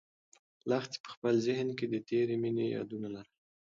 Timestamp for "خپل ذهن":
1.15-1.69